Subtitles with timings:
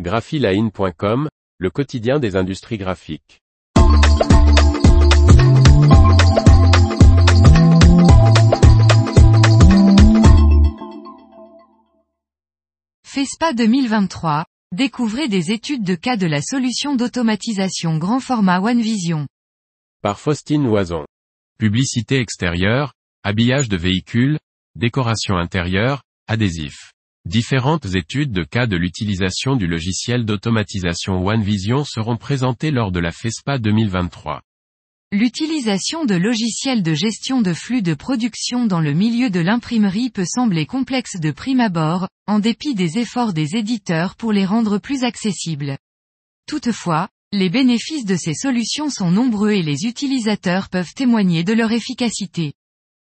[0.00, 3.40] graphiline.com, le quotidien des industries graphiques.
[13.04, 19.28] FESPA 2023, découvrez des études de cas de la solution d'automatisation grand format OneVision.
[20.02, 21.04] Par Faustine Loison.
[21.56, 24.40] Publicité extérieure, habillage de véhicules,
[24.74, 26.93] décoration intérieure, adhésif.
[27.26, 33.12] Différentes études de cas de l'utilisation du logiciel d'automatisation OneVision seront présentées lors de la
[33.12, 34.42] FESPA 2023.
[35.10, 40.26] L'utilisation de logiciels de gestion de flux de production dans le milieu de l'imprimerie peut
[40.26, 45.02] sembler complexe de prime abord, en dépit des efforts des éditeurs pour les rendre plus
[45.02, 45.78] accessibles.
[46.46, 51.72] Toutefois, les bénéfices de ces solutions sont nombreux et les utilisateurs peuvent témoigner de leur
[51.72, 52.52] efficacité.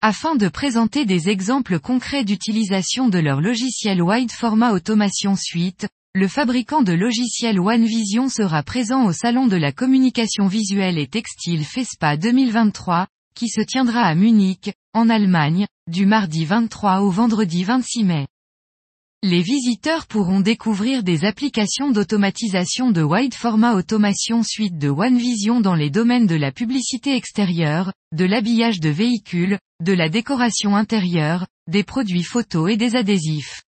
[0.03, 6.27] Afin de présenter des exemples concrets d'utilisation de leur logiciel Wide Format Automation Suite, le
[6.27, 12.15] fabricant de logiciels OneVision sera présent au Salon de la communication visuelle et textile FESPA
[12.15, 18.27] 2023, qui se tiendra à Munich, en Allemagne, du mardi 23 au vendredi 26 mai.
[19.29, 25.75] Les visiteurs pourront découvrir des applications d'automatisation de wide format automation suite de OneVision dans
[25.75, 31.83] les domaines de la publicité extérieure, de l'habillage de véhicules, de la décoration intérieure, des
[31.83, 33.63] produits photos et des adhésifs.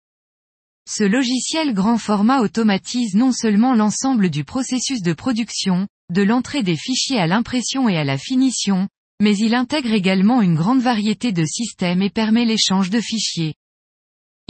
[0.88, 6.76] Ce logiciel grand format automatise non seulement l'ensemble du processus de production, de l'entrée des
[6.76, 8.86] fichiers à l'impression et à la finition,
[9.20, 13.56] mais il intègre également une grande variété de systèmes et permet l'échange de fichiers.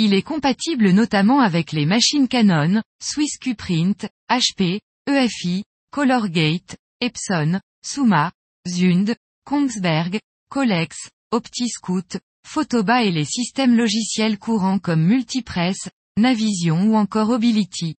[0.01, 8.31] Il est compatible notamment avec les machines Canon, SwissQPrint, HP, EFI, Colorgate, Epson, Suma,
[8.69, 17.31] Zund, Kongsberg, Colex, OptiScoot, Photoba et les systèmes logiciels courants comme Multipress, Navision ou encore
[17.31, 17.97] Obility.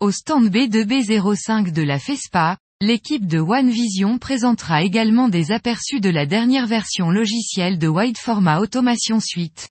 [0.00, 6.26] Au stand B2B05 de la FESPA, l'équipe de OneVision présentera également des aperçus de la
[6.26, 9.70] dernière version logicielle de Wide Format Automation Suite.